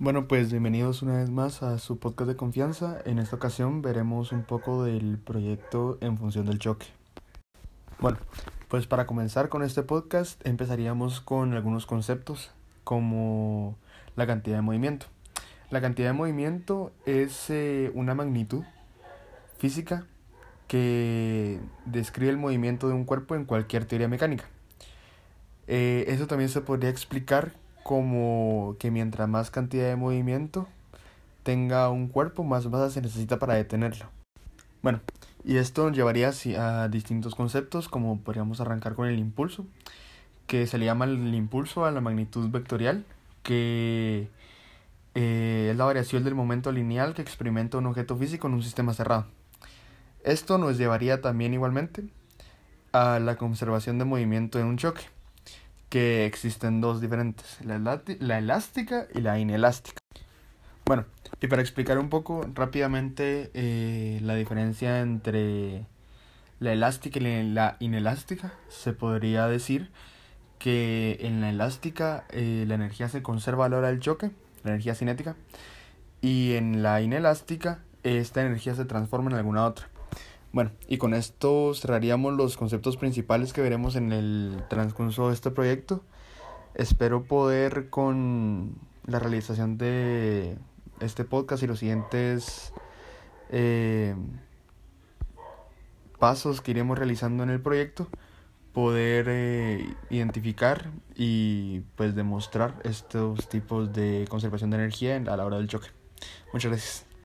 [0.00, 2.98] Bueno, pues bienvenidos una vez más a su podcast de confianza.
[3.04, 6.86] En esta ocasión veremos un poco del proyecto en función del choque.
[7.98, 8.16] Bueno,
[8.68, 12.52] pues para comenzar con este podcast empezaríamos con algunos conceptos
[12.84, 13.76] como
[14.14, 15.06] la cantidad de movimiento.
[15.68, 18.62] La cantidad de movimiento es eh, una magnitud
[19.56, 20.06] física
[20.68, 24.44] que describe el movimiento de un cuerpo en cualquier teoría mecánica.
[25.66, 27.50] Eh, eso también se podría explicar
[27.88, 30.68] como que mientras más cantidad de movimiento
[31.42, 34.04] tenga un cuerpo, más masa se necesita para detenerlo.
[34.82, 35.00] Bueno,
[35.42, 39.64] y esto nos llevaría a distintos conceptos, como podríamos arrancar con el impulso,
[40.46, 43.06] que se le llama el impulso a la magnitud vectorial,
[43.42, 44.28] que
[45.14, 48.92] eh, es la variación del momento lineal que experimenta un objeto físico en un sistema
[48.92, 49.24] cerrado.
[50.24, 52.04] Esto nos llevaría también igualmente
[52.92, 55.04] a la conservación de movimiento en un choque
[55.88, 59.98] que existen dos diferentes, la, elástica y la inelástica.
[60.84, 61.04] Bueno,
[61.40, 65.86] y para explicar un poco rápidamente eh, la diferencia entre
[66.60, 69.90] la elástica y la inelástica, se podría decir
[70.58, 74.30] que en la elástica eh, la energía se conserva a la hora del choque,
[74.64, 75.36] la energía cinética,
[76.20, 79.88] y en la inelástica esta energía se transforma en alguna otra.
[80.52, 85.50] Bueno, y con esto cerraríamos los conceptos principales que veremos en el transcurso de este
[85.50, 86.02] proyecto.
[86.74, 90.56] Espero poder con la realización de
[91.00, 92.72] este podcast y los siguientes
[93.50, 94.14] eh,
[96.18, 98.08] pasos que iremos realizando en el proyecto
[98.72, 105.56] poder eh, identificar y pues demostrar estos tipos de conservación de energía a la hora
[105.56, 105.88] del choque.
[106.52, 107.07] Muchas gracias.